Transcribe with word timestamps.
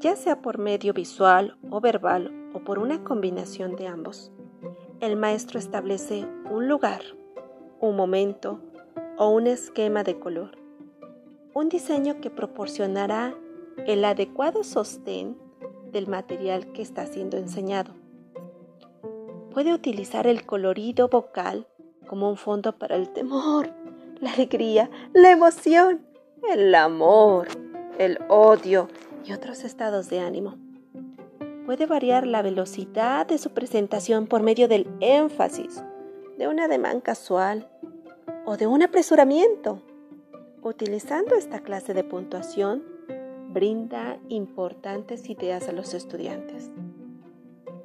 ya 0.00 0.16
sea 0.16 0.40
por 0.40 0.58
medio 0.58 0.94
visual 0.94 1.56
o 1.70 1.80
verbal 1.80 2.32
o 2.54 2.60
por 2.60 2.78
una 2.78 3.04
combinación 3.04 3.76
de 3.76 3.86
ambos. 3.86 4.32
El 5.00 5.16
maestro 5.16 5.58
establece 5.58 6.26
un 6.50 6.68
lugar, 6.68 7.02
un 7.80 7.96
momento 7.96 8.60
o 9.18 9.28
un 9.28 9.46
esquema 9.46 10.02
de 10.02 10.18
color. 10.18 10.58
Un 11.52 11.68
diseño 11.68 12.20
que 12.20 12.30
proporcionará 12.30 13.34
el 13.86 14.04
adecuado 14.04 14.64
sostén 14.64 15.36
del 15.92 16.06
material 16.06 16.72
que 16.72 16.82
está 16.82 17.06
siendo 17.06 17.36
enseñado. 17.36 17.92
Puede 19.52 19.74
utilizar 19.74 20.26
el 20.26 20.46
colorido 20.46 21.08
vocal 21.08 21.66
como 22.06 22.30
un 22.30 22.36
fondo 22.36 22.72
para 22.78 22.96
el 22.96 23.10
temor, 23.10 23.70
la 24.20 24.32
alegría, 24.32 24.90
la 25.12 25.30
emoción, 25.30 26.06
el 26.50 26.74
amor, 26.74 27.48
el 27.98 28.18
odio 28.28 28.88
y 29.24 29.32
otros 29.32 29.64
estados 29.64 30.08
de 30.08 30.20
ánimo. 30.20 30.56
Puede 31.66 31.86
variar 31.86 32.26
la 32.26 32.42
velocidad 32.42 33.26
de 33.26 33.38
su 33.38 33.50
presentación 33.50 34.26
por 34.26 34.42
medio 34.42 34.66
del 34.66 34.88
énfasis, 35.00 35.82
de 36.38 36.48
un 36.48 36.58
ademán 36.58 37.00
casual 37.00 37.70
o 38.44 38.56
de 38.56 38.66
un 38.66 38.82
apresuramiento. 38.82 39.82
Utilizando 40.62 41.36
esta 41.36 41.60
clase 41.60 41.94
de 41.94 42.04
puntuación, 42.04 42.82
brinda 43.52 44.18
importantes 44.28 45.28
ideas 45.28 45.68
a 45.68 45.72
los 45.72 45.94
estudiantes. 45.94 46.70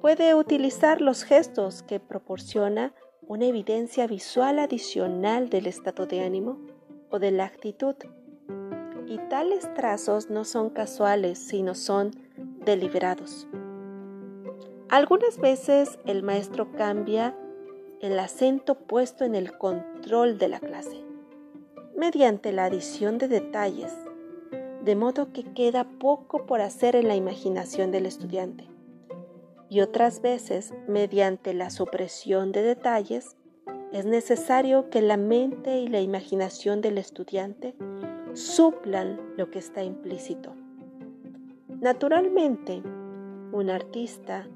Puede 0.00 0.34
utilizar 0.34 1.00
los 1.00 1.24
gestos 1.24 1.82
que 1.82 2.00
proporciona 2.00 2.94
una 3.26 3.46
evidencia 3.46 4.06
visual 4.06 4.58
adicional 4.58 5.48
del 5.48 5.66
estado 5.66 6.06
de 6.06 6.24
ánimo 6.24 6.58
o 7.10 7.18
de 7.18 7.30
la 7.30 7.44
actitud. 7.44 7.94
Y 9.12 9.18
tales 9.28 9.68
trazos 9.74 10.30
no 10.30 10.46
son 10.46 10.70
casuales, 10.70 11.38
sino 11.38 11.74
son 11.74 12.12
deliberados. 12.64 13.46
Algunas 14.88 15.36
veces 15.36 15.98
el 16.06 16.22
maestro 16.22 16.72
cambia 16.72 17.36
el 18.00 18.18
acento 18.18 18.74
puesto 18.74 19.26
en 19.26 19.34
el 19.34 19.58
control 19.58 20.38
de 20.38 20.48
la 20.48 20.60
clase, 20.60 21.04
mediante 21.94 22.52
la 22.52 22.64
adición 22.64 23.18
de 23.18 23.28
detalles 23.28 23.92
de 24.82 24.96
modo 24.96 25.30
que 25.30 25.44
queda 25.44 25.84
poco 25.84 26.46
por 26.46 26.62
hacer 26.62 26.96
en 26.96 27.06
la 27.06 27.14
imaginación 27.14 27.90
del 27.90 28.06
estudiante. 28.06 28.66
Y 29.68 29.82
otras 29.82 30.22
veces, 30.22 30.72
mediante 30.88 31.52
la 31.52 31.68
supresión 31.68 32.50
de 32.50 32.62
detalles, 32.62 33.36
es 33.92 34.06
necesario 34.06 34.88
que 34.88 35.02
la 35.02 35.18
mente 35.18 35.80
y 35.80 35.88
la 35.88 36.00
imaginación 36.00 36.80
del 36.80 36.96
estudiante 36.96 37.76
suplan 38.34 39.20
lo 39.36 39.50
que 39.50 39.58
está 39.58 39.82
implícito. 39.82 40.54
Naturalmente, 41.80 42.82
un 43.52 43.70
artista, 43.70 44.46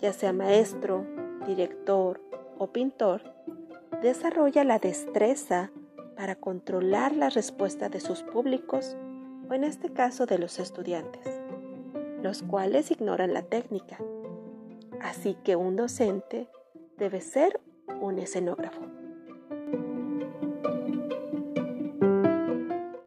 ya 0.00 0.12
sea 0.12 0.32
maestro, 0.32 1.06
director 1.46 2.20
o 2.58 2.68
pintor, 2.68 3.22
desarrolla 4.02 4.64
la 4.64 4.78
destreza 4.78 5.70
para 6.16 6.34
controlar 6.34 7.14
la 7.14 7.30
respuesta 7.30 7.88
de 7.88 8.00
sus 8.00 8.22
públicos 8.22 8.96
o 9.48 9.54
en 9.54 9.64
este 9.64 9.92
caso 9.92 10.26
de 10.26 10.38
los 10.38 10.58
estudiantes, 10.58 11.40
los 12.22 12.42
cuales 12.42 12.90
ignoran 12.90 13.32
la 13.32 13.42
técnica. 13.42 13.98
Así 15.00 15.36
que 15.44 15.56
un 15.56 15.76
docente 15.76 16.48
debe 16.96 17.20
ser 17.20 17.60
un 18.00 18.18
escenógrafo. 18.18 18.91